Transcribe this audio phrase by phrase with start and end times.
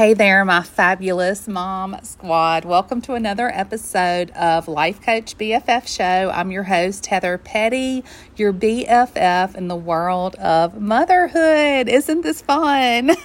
[0.00, 2.64] Hey there, my fabulous mom squad.
[2.64, 6.30] Welcome to another episode of Life Coach BFF Show.
[6.30, 8.02] I'm your host, Heather Pettey,
[8.34, 11.90] your BFF in the world of motherhood.
[11.90, 13.10] Isn't this fun?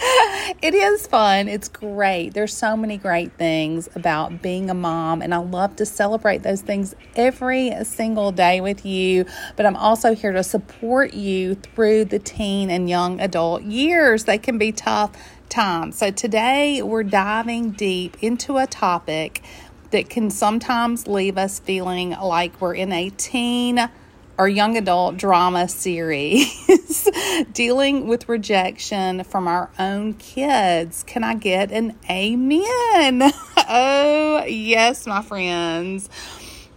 [0.00, 1.46] it is fun.
[1.46, 2.34] It's great.
[2.34, 6.60] There's so many great things about being a mom, and I love to celebrate those
[6.60, 9.26] things every single day with you.
[9.54, 14.24] But I'm also here to support you through the teen and young adult years.
[14.24, 15.12] They can be tough
[15.50, 15.98] times.
[15.98, 19.42] So today we're diving deep into a topic
[19.90, 23.90] that can sometimes leave us feeling like we're in a teen
[24.38, 27.06] or young adult drama series
[27.52, 31.02] dealing with rejection from our own kids.
[31.02, 33.20] Can I get an amen?
[33.68, 36.08] oh, yes, my friends.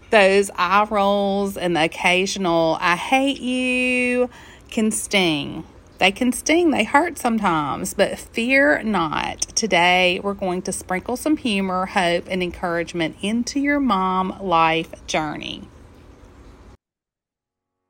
[0.10, 4.30] Those eye rolls and the occasional I hate you
[4.70, 5.64] can sting.
[6.04, 9.40] They can sting, they hurt sometimes, but fear not.
[9.40, 15.70] Today, we're going to sprinkle some humor, hope, and encouragement into your mom life journey.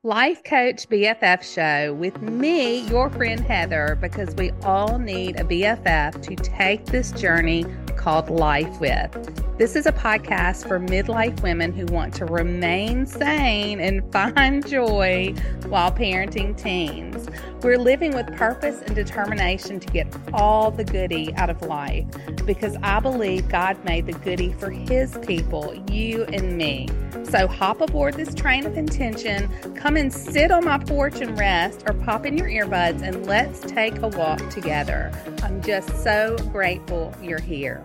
[0.04, 6.22] Life Coach BFF show with me, your friend Heather, because we all need a BFF
[6.22, 7.66] to take this journey
[8.04, 9.56] called Life with.
[9.56, 15.32] This is a podcast for midlife women who want to remain sane and find joy
[15.68, 17.30] while parenting teens.
[17.62, 22.04] We're living with purpose and determination to get all the goody out of life
[22.44, 26.90] because I believe God made the goody for His people, you and me.
[27.30, 31.84] So hop aboard this train of intention, come and sit on my porch and rest,
[31.86, 35.10] or pop in your earbuds and let's take a walk together.
[35.42, 37.82] I'm just so grateful you're here.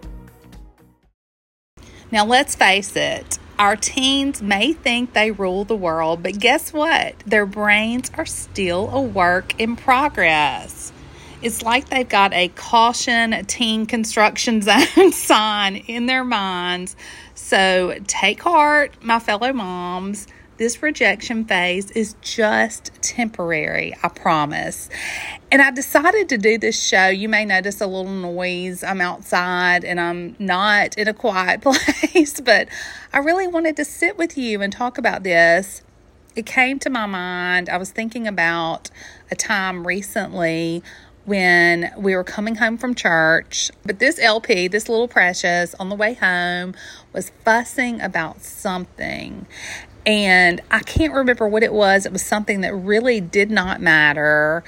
[2.11, 7.19] Now, let's face it, our teens may think they rule the world, but guess what?
[7.19, 10.91] Their brains are still a work in progress.
[11.41, 16.95] It's like they've got a caution teen construction zone sign in their minds
[17.49, 20.27] so take heart, my fellow moms.
[20.59, 24.89] This rejection phase is just temporary, I promise.
[25.49, 27.07] And I decided to do this show.
[27.07, 28.83] You may notice a little noise.
[28.83, 31.61] I'm outside and I'm not in a quiet
[32.11, 32.67] place, but
[33.13, 35.81] I really wanted to sit with you and talk about this.
[36.35, 37.69] It came to my mind.
[37.69, 38.89] I was thinking about
[39.31, 40.83] a time recently
[41.29, 43.69] when we were coming home from church.
[43.85, 46.73] But this LP, this little precious, on the way home
[47.13, 49.45] was fussing about something.
[50.05, 52.05] And I can't remember what it was.
[52.05, 54.63] It was something that really did not matter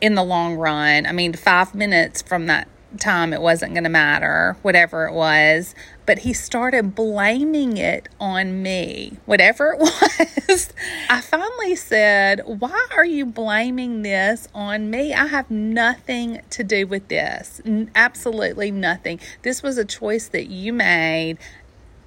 [0.00, 1.06] in the long run.
[1.06, 2.68] I mean, five minutes from that
[2.98, 5.74] time it wasn't going to matter, whatever it was.
[6.04, 9.78] But he started blaming it on me, whatever it
[10.48, 10.72] was.
[11.08, 15.14] I finally said, Why are you blaming this on me?
[15.14, 17.60] I have nothing to do with this.
[17.94, 19.20] Absolutely nothing.
[19.42, 21.38] This was a choice that you made.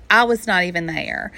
[0.10, 1.32] I was not even there.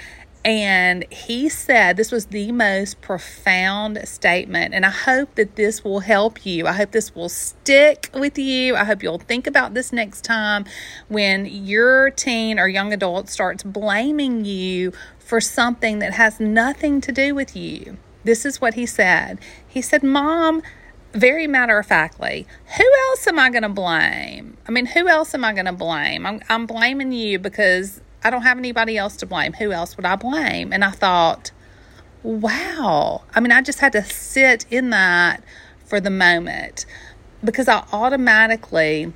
[0.48, 4.72] And he said this was the most profound statement.
[4.72, 6.66] And I hope that this will help you.
[6.66, 8.74] I hope this will stick with you.
[8.74, 10.64] I hope you'll think about this next time
[11.08, 17.12] when your teen or young adult starts blaming you for something that has nothing to
[17.12, 17.98] do with you.
[18.24, 19.38] This is what he said.
[19.66, 20.62] He said, Mom,
[21.12, 22.46] very matter of factly,
[22.78, 24.56] who else am I going to blame?
[24.66, 26.24] I mean, who else am I going to blame?
[26.24, 29.52] I'm, I'm blaming you because I don't have anybody else to blame.
[29.54, 30.72] Who else would I blame?
[30.72, 31.50] And I thought,
[32.22, 33.22] wow.
[33.34, 35.42] I mean, I just had to sit in that
[35.84, 36.84] for the moment
[37.42, 39.12] because I automatically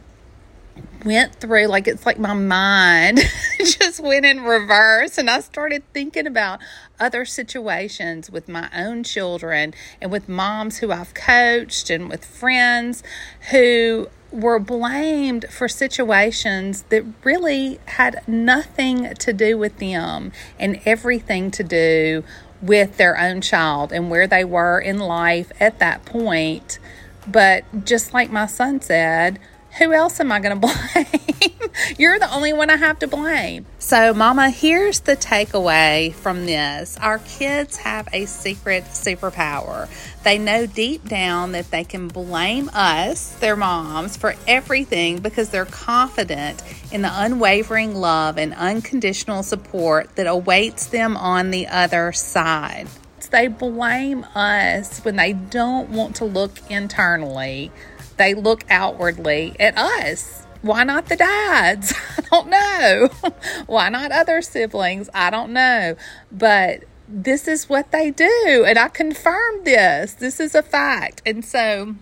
[1.05, 3.19] went through like it's like my mind
[3.59, 6.61] just went in reverse and I started thinking about
[6.99, 13.03] other situations with my own children and with moms who I've coached and with friends
[13.51, 21.51] who were blamed for situations that really had nothing to do with them and everything
[21.51, 22.25] to do
[22.61, 26.79] with their own child and where they were in life at that point.
[27.27, 29.39] But just like my son said,
[29.79, 31.71] who else am I going to blame?
[31.99, 33.67] You're the only one I have to blame.
[33.79, 39.89] So, Mama, here's the takeaway from this our kids have a secret superpower.
[40.23, 45.65] They know deep down that they can blame us, their moms, for everything because they're
[45.65, 46.63] confident
[46.93, 52.87] in the unwavering love and unconditional support that awaits them on the other side.
[53.31, 57.73] They blame us when they don't want to look internally
[58.23, 60.47] they look outwardly at us.
[60.63, 61.93] Why not the dads?
[62.19, 63.09] I don't know.
[63.67, 65.11] Why not other siblings?
[65.13, 65.97] I don't know.
[66.31, 68.65] But this is what they do.
[68.65, 70.15] And I confirmed this.
[70.15, 71.21] This is a fact.
[71.27, 71.97] And so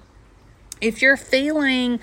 [0.82, 2.00] if you're feeling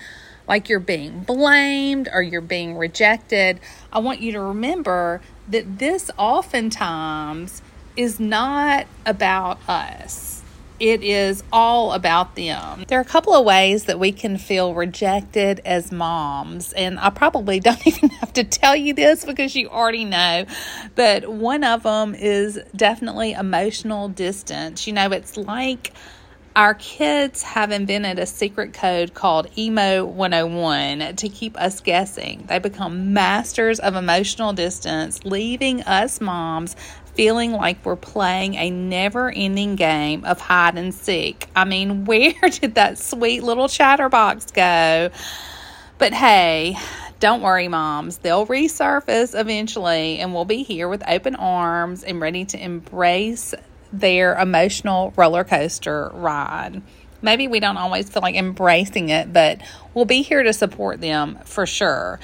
[0.48, 3.60] like you're being blamed or you're being rejected,
[3.92, 7.62] I want you to remember that this oftentimes
[7.96, 10.37] is not about us
[10.80, 12.84] it is all about them.
[12.88, 17.10] There are a couple of ways that we can feel rejected as moms, and I
[17.10, 20.46] probably don't even have to tell you this because you already know.
[20.94, 24.86] But one of them is definitely emotional distance.
[24.86, 25.92] You know, it's like
[26.56, 32.44] our kids have invented a secret code called Emo 101 to keep us guessing.
[32.48, 36.74] They become masters of emotional distance, leaving us moms
[37.18, 41.48] feeling like we're playing a never ending game of hide and seek.
[41.56, 45.10] I mean, where did that sweet little chatterbox go?
[45.98, 46.76] But hey,
[47.18, 48.18] don't worry, moms.
[48.18, 53.52] They'll resurface eventually, and we'll be here with open arms and ready to embrace
[53.92, 56.82] their emotional roller coaster ride.
[57.20, 59.60] Maybe we don't always feel like embracing it, but
[59.92, 62.20] we'll be here to support them for sure.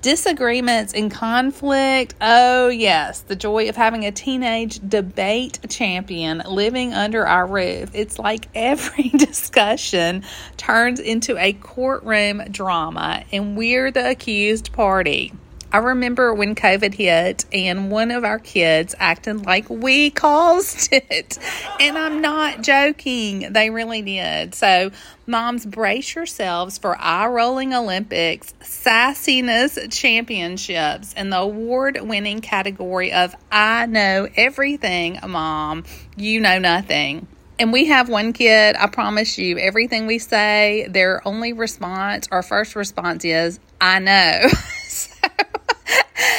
[0.00, 2.14] Disagreements and conflict.
[2.20, 7.90] Oh, yes, the joy of having a teenage debate champion living under our roof.
[7.94, 10.22] It's like every discussion
[10.56, 15.32] turns into a courtroom drama, and we're the accused party.
[15.70, 21.38] I remember when COVID hit and one of our kids acted like we caused it.
[21.78, 23.52] And I'm not joking.
[23.52, 24.54] They really did.
[24.54, 24.90] So,
[25.26, 33.34] moms, brace yourselves for eye rolling Olympics, sassiness championships, and the award winning category of
[33.52, 35.84] I know everything, mom.
[36.16, 37.26] You know nothing.
[37.60, 42.42] And we have one kid, I promise you, everything we say, their only response, our
[42.42, 44.48] first response is, I know.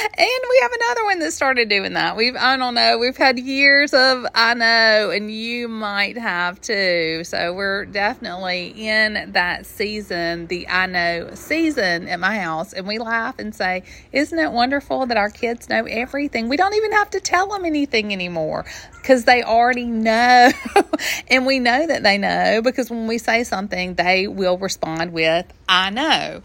[0.01, 2.15] and we have another one that started doing that.
[2.15, 7.23] We've, I don't know, we've had years of I know, and you might have too.
[7.23, 12.73] So we're definitely in that season, the I know season at my house.
[12.73, 16.49] And we laugh and say, Isn't it wonderful that our kids know everything?
[16.49, 18.65] We don't even have to tell them anything anymore
[19.01, 20.51] because they already know.
[21.27, 25.45] and we know that they know because when we say something, they will respond with,
[25.67, 26.41] I know.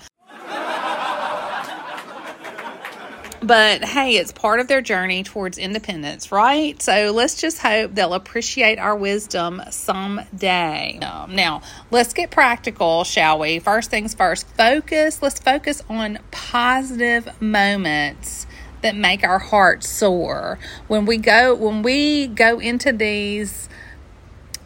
[3.44, 6.80] But hey, it's part of their journey towards independence, right?
[6.80, 10.98] So let's just hope they'll appreciate our wisdom someday.
[11.00, 11.60] Um, now,
[11.90, 13.58] let's get practical, shall we?
[13.58, 15.20] First things first, focus.
[15.20, 18.46] Let's focus on positive moments
[18.80, 20.58] that make our hearts soar.
[20.88, 23.68] When we go when we go into these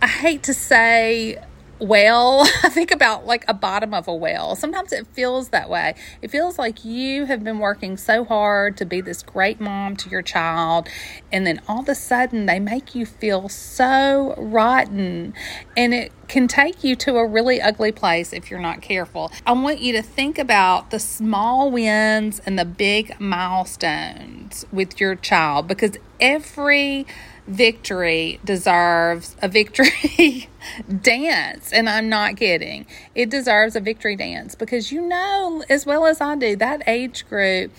[0.00, 1.42] I hate to say
[1.80, 4.56] well, I think about like a bottom of a well.
[4.56, 5.94] Sometimes it feels that way.
[6.22, 10.10] It feels like you have been working so hard to be this great mom to
[10.10, 10.88] your child,
[11.32, 15.34] and then all of a sudden they make you feel so rotten,
[15.76, 19.32] and it can take you to a really ugly place if you're not careful.
[19.46, 25.14] I want you to think about the small wins and the big milestones with your
[25.14, 27.06] child because every
[27.48, 30.48] victory deserves a victory
[31.02, 31.72] dance.
[31.72, 32.86] And I'm not kidding.
[33.14, 37.28] It deserves a victory dance because you know as well as I do that age
[37.28, 37.72] group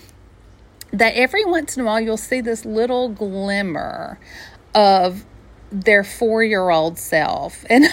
[0.92, 4.18] that every once in a while you'll see this little glimmer
[4.74, 5.24] of
[5.70, 7.64] their four year old self.
[7.70, 7.86] And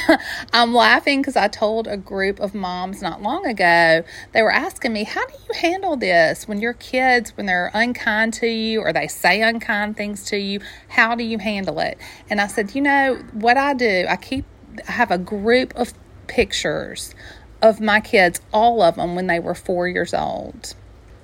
[0.51, 4.03] I'm laughing because I told a group of moms not long ago,
[4.33, 8.34] they were asking me, How do you handle this when your kids, when they're unkind
[8.36, 10.62] to you or they say unkind things to you?
[10.89, 12.00] How do you handle it?
[12.29, 14.46] And I said, You know, what I do, I keep,
[14.88, 15.93] I have a group of
[16.25, 17.13] pictures
[17.62, 20.75] of my kids, all of them when they were four years old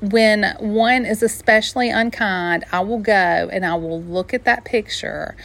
[0.04, 5.38] when one is especially unkind, I will go and I will look at that picture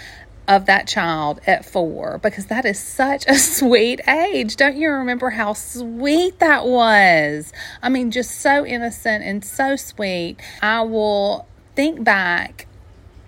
[0.49, 4.57] of that child at four because that is such a sweet age.
[4.57, 7.53] Don't you remember how sweet that was?
[7.83, 10.39] I mean, just so innocent and so sweet.
[10.63, 12.67] I will think back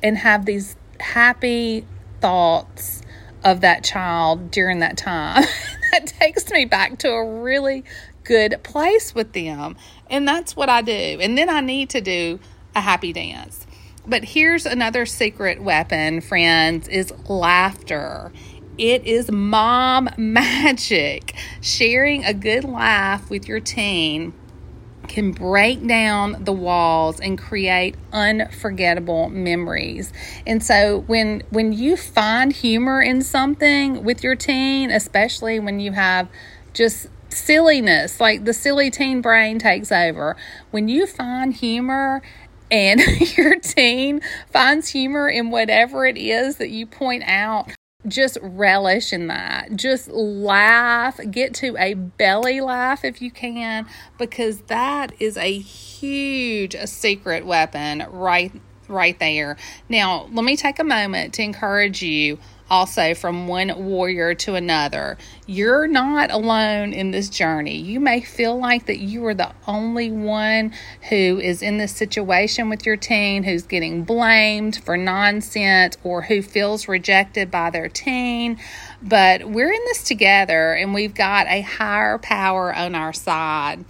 [0.03, 1.85] and have these happy
[2.21, 3.03] thoughts
[3.45, 5.45] of that child during that time.
[5.93, 7.85] that takes me back to a really
[8.25, 9.77] good place with them.
[10.09, 10.93] And that's what I do.
[10.93, 12.41] And then I need to do
[12.75, 13.67] a happy dance.
[14.11, 18.33] But here's another secret weapon, friends, is laughter.
[18.77, 21.33] It is mom magic.
[21.61, 24.33] Sharing a good laugh with your teen
[25.07, 30.13] can break down the walls and create unforgettable memories.
[30.45, 35.93] And so when when you find humor in something with your teen, especially when you
[35.93, 36.29] have
[36.73, 40.37] just silliness, like the silly teen brain takes over,
[40.73, 42.23] when you find humor
[42.71, 43.01] and
[43.37, 47.71] your teen finds humor in whatever it is that you point out,
[48.07, 49.77] just relish in that.
[49.77, 53.87] Just laugh, get to a belly laugh if you can,
[54.19, 58.53] because that is a huge secret weapon right
[58.91, 59.57] right there.
[59.89, 62.39] Now, let me take a moment to encourage you
[62.71, 65.19] also from one warrior to another.
[65.47, 67.77] You're not alone in this journey.
[67.77, 70.73] You may feel like that you are the only one
[71.09, 76.41] who is in this situation with your teen who's getting blamed for nonsense or who
[76.41, 78.59] feels rejected by their teen,
[79.03, 83.85] but we're in this together and we've got a higher power on our side.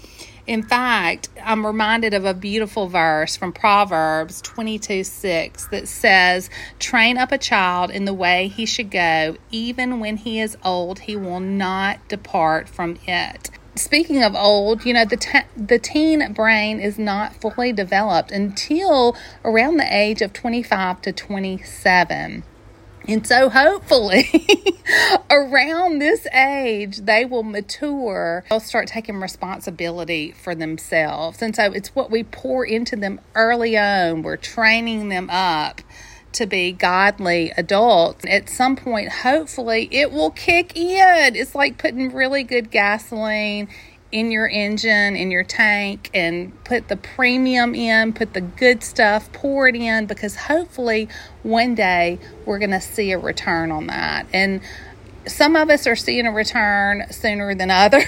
[0.51, 7.19] In fact, I'm reminded of a beautiful verse from Proverbs 22 6 that says, Train
[7.19, 11.15] up a child in the way he should go, even when he is old, he
[11.15, 16.81] will not depart from it speaking of old, you know, the te- the teen brain
[16.81, 22.43] is not fully developed until around the age of 25 to 27.
[23.09, 24.29] And so, hopefully,
[25.31, 28.45] around this age, they will mature.
[28.49, 31.43] They'll start taking responsibility for themselves.
[31.43, 34.23] And so, it's what we pour into them early on.
[34.23, 35.81] We're training them up
[36.33, 38.25] to be godly adults.
[38.29, 41.37] At some point, hopefully, it will kick in.
[41.37, 43.69] It's like putting really good gasoline
[44.13, 49.33] in your engine, in your tank, and put the premium in, put the good stuff,
[49.33, 51.09] pour it in, because hopefully
[51.43, 54.27] one day we're going to see a return on that.
[54.33, 54.61] And
[55.27, 58.05] some of us are seeing a return sooner than others.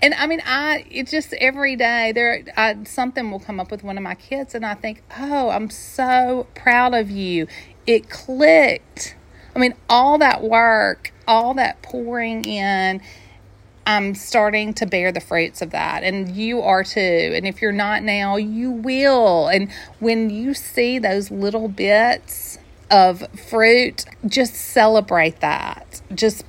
[0.00, 3.82] and I mean, I, it just every day there, I, something will come up with
[3.82, 7.46] one of my kids, and I think, oh, I'm so proud of you.
[7.86, 9.16] It clicked.
[9.56, 13.00] I mean, all that work, all that pouring in
[13.88, 16.04] I'm starting to bear the fruits of that.
[16.04, 17.32] And you are too.
[17.34, 19.48] And if you're not now, you will.
[19.48, 22.58] And when you see those little bits
[22.90, 26.02] of fruit, just celebrate that.
[26.14, 26.44] Just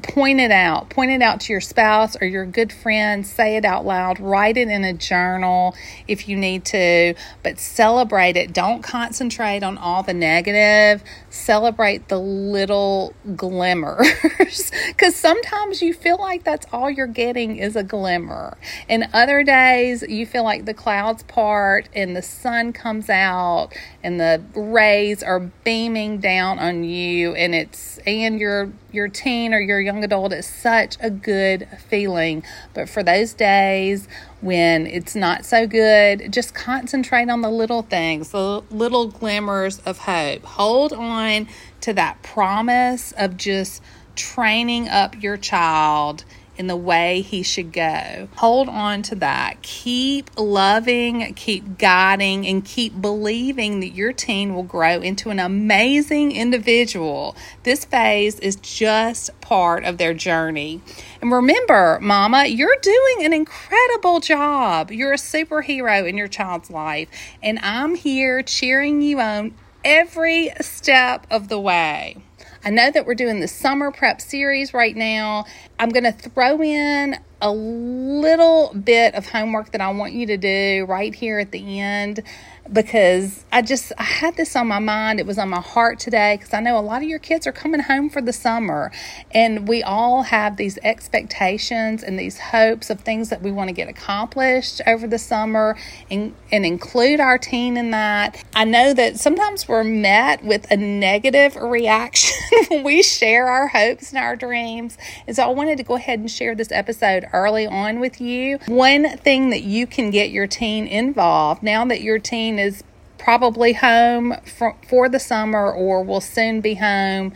[0.00, 0.88] point it out.
[0.88, 3.26] Point it out to your spouse or your good friend.
[3.26, 4.20] Say it out loud.
[4.20, 5.74] Write it in a journal
[6.08, 8.52] if you need to, but celebrate it.
[8.52, 11.02] Don't concentrate on all the negative.
[11.28, 17.82] Celebrate the little glimmers because sometimes you feel like that's all you're getting is a
[17.82, 18.56] glimmer.
[18.88, 23.68] And other days you feel like the clouds part and the sun comes out
[24.02, 29.60] and the rays are beaming down on you and it's and your your teen or
[29.60, 32.42] your young adult is such a good feeling.
[32.74, 34.08] But for those days
[34.40, 39.98] when it's not so good, just concentrate on the little things, the little glimmers of
[39.98, 40.44] hope.
[40.44, 41.48] Hold on
[41.82, 43.82] to that promise of just
[44.14, 46.24] training up your child
[46.62, 48.28] in the way he should go.
[48.36, 49.60] Hold on to that.
[49.62, 56.30] Keep loving, keep guiding, and keep believing that your teen will grow into an amazing
[56.30, 57.34] individual.
[57.64, 60.80] This phase is just part of their journey.
[61.20, 64.92] And remember, Mama, you're doing an incredible job.
[64.92, 67.08] You're a superhero in your child's life,
[67.42, 69.54] and I'm here cheering you on
[69.84, 72.18] every step of the way.
[72.64, 75.46] I know that we're doing the summer prep series right now.
[75.80, 80.36] I'm going to throw in a little bit of homework that I want you to
[80.36, 82.22] do right here at the end
[82.70, 85.18] because I just I had this on my mind.
[85.18, 87.52] It was on my heart today because I know a lot of your kids are
[87.52, 88.92] coming home for the summer
[89.32, 93.74] and we all have these expectations and these hopes of things that we want to
[93.74, 95.76] get accomplished over the summer
[96.10, 98.42] and and include our teen in that.
[98.54, 102.38] I know that sometimes we're met with a negative reaction
[102.68, 104.96] when we share our hopes and our dreams.
[105.26, 108.58] And so I wanted to go ahead and share this episode early on with you.
[108.66, 112.84] One thing that you can get your teen involved now that your teen is
[113.18, 117.32] probably home for, for the summer or will soon be home.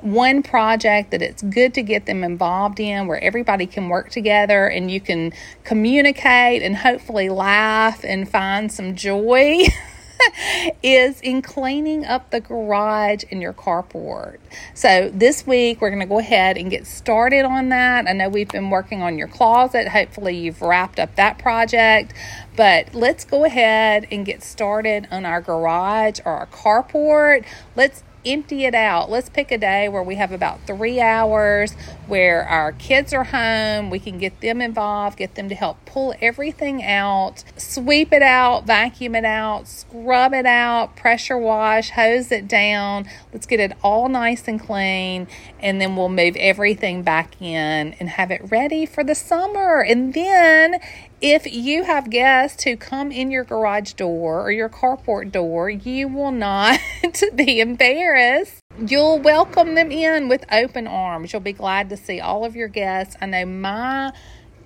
[0.00, 4.66] One project that it's good to get them involved in where everybody can work together
[4.66, 5.32] and you can
[5.64, 9.64] communicate and hopefully laugh and find some joy
[10.82, 14.38] is in cleaning up the garage and your carport.
[14.74, 18.06] So this week we're going to go ahead and get started on that.
[18.08, 19.88] I know we've been working on your closet.
[19.88, 22.12] Hopefully you've wrapped up that project,
[22.56, 27.44] but let's go ahead and get started on our garage or our carport.
[27.76, 29.10] Let's empty it out.
[29.10, 31.72] Let's pick a day where we have about three hours
[32.06, 33.90] where our kids are home.
[33.90, 38.66] We can get them involved, get them to help pull everything out, sweep it out,
[38.66, 43.06] vacuum it out, scrub it out, pressure wash, hose it down.
[43.32, 45.28] Let's get it all nice and clean.
[45.60, 49.80] And then we'll move everything back in and have it ready for the summer.
[49.80, 50.80] And then
[51.20, 56.08] if you have guests who come in your garage door or your carport door, you
[56.08, 56.78] will not
[57.34, 61.32] be embarrassed you'll welcome them in with open arms.
[61.32, 63.16] You'll be glad to see all of your guests.
[63.20, 64.12] I know my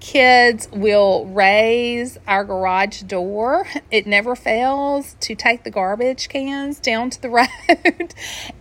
[0.04, 3.66] kids will raise our garage door.
[3.90, 8.14] It never fails to take the garbage cans down to the road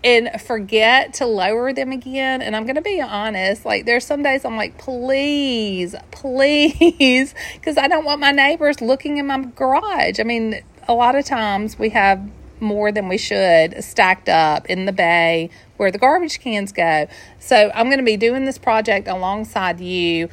[0.05, 2.41] and forget to lower them again.
[2.41, 7.77] And I'm going to be honest, like there's some days I'm like, please, please, because
[7.77, 10.21] I don't want my neighbors looking in my garage.
[10.21, 12.25] I mean, a lot of times we have
[12.61, 17.07] more than we should stacked up in the bay where the garbage cans go.
[17.39, 20.29] So I'm going to be doing this project alongside you.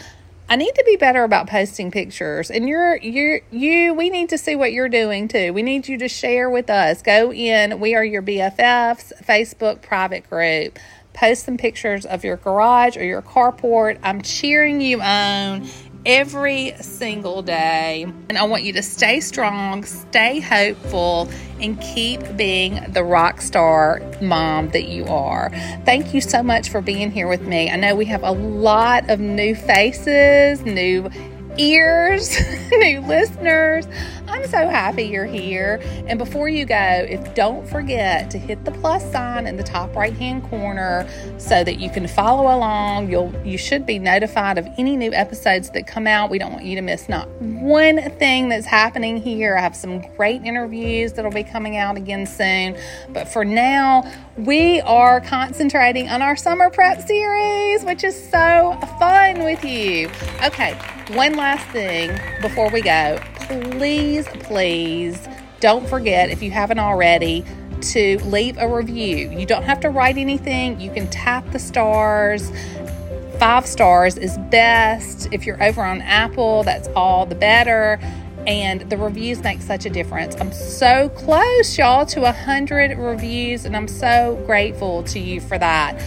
[0.51, 2.51] I need to be better about posting pictures.
[2.51, 5.53] And you're you're you we need to see what you're doing too.
[5.53, 7.03] We need you to share with us.
[7.03, 10.81] Go in, we are your BFFs Facebook private group.
[11.13, 14.01] Post some pictures of your garage or your carport.
[14.03, 15.69] I'm cheering you on
[16.07, 18.03] every single day.
[18.29, 21.29] And I want you to stay strong, stay hopeful,
[21.61, 25.51] and keep being the rock star mom that you are.
[25.85, 27.71] Thank you so much for being here with me.
[27.71, 31.11] I know we have a lot of new faces, new
[31.59, 32.39] ears,
[32.73, 33.87] new listeners.
[34.31, 35.81] I'm so happy you're here.
[36.07, 39.95] And before you go, if don't forget to hit the plus sign in the top
[39.97, 41.09] right hand corner
[41.39, 43.11] so that you can follow along.
[43.11, 46.31] You'll you should be notified of any new episodes that come out.
[46.31, 49.57] We don't want you to miss not one thing that's happening here.
[49.57, 52.77] I have some great interviews that'll be coming out again soon.
[53.11, 59.45] But for now, we are concentrating on our summer prep series, which is so fun
[59.45, 60.09] with you.
[60.45, 60.75] Okay,
[61.13, 63.19] one last thing before we go.
[63.51, 65.27] Please, please
[65.59, 67.45] don't forget, if you haven't already,
[67.81, 69.29] to leave a review.
[69.29, 72.53] You don't have to write anything, you can tap the stars.
[73.41, 75.29] Five stars is best.
[75.33, 77.99] If you're over on Apple, that's all the better
[78.47, 80.37] and the reviews make such a difference.
[80.41, 86.01] I'm so close, y'all, to 100 reviews, and I'm so grateful to you for that.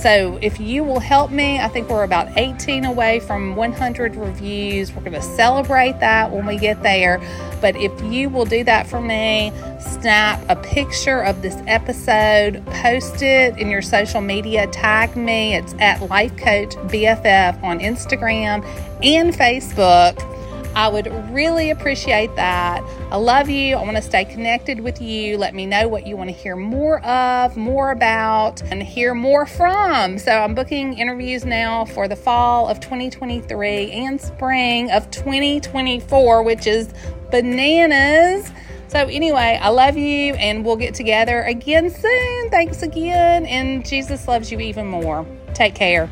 [0.00, 4.92] So, if you will help me, I think we're about 18 away from 100 reviews.
[4.92, 7.20] We're going to celebrate that when we get there.
[7.60, 13.22] But if you will do that for me, snap a picture of this episode, post
[13.22, 15.56] it in your social media, tag me.
[15.56, 18.64] It's at Life Coach BFF on Instagram
[19.02, 20.37] and Facebook
[20.78, 22.84] I would really appreciate that.
[23.10, 23.74] I love you.
[23.74, 25.36] I want to stay connected with you.
[25.36, 29.44] Let me know what you want to hear more of, more about, and hear more
[29.44, 30.20] from.
[30.20, 36.68] So I'm booking interviews now for the fall of 2023 and spring of 2024, which
[36.68, 36.94] is
[37.32, 38.48] bananas.
[38.86, 42.50] So, anyway, I love you and we'll get together again soon.
[42.50, 43.46] Thanks again.
[43.46, 45.26] And Jesus loves you even more.
[45.54, 46.08] Take care.